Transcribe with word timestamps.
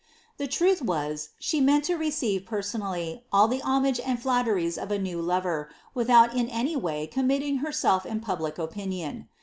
Tbe 0.39 0.49
truth 0.49 0.81
was, 0.81 1.29
she 1.37 1.61
meant 1.61 1.87
lo 1.87 1.95
receive 1.95 2.41
persoiiallv, 2.41 3.21
all 3.31 3.47
tl 3.47 3.99
and 4.03 4.19
flatteries 4.19 4.75
of 4.79 4.89
a 4.89 4.97
new 4.97 5.21
lover, 5.21 5.69
without 5.93 6.33
in 6.35 6.49
any 6.49 6.75
way 6.75 7.05
committing 7.05 7.59
pubhc 7.59 8.01
upiniou. 8.11 9.27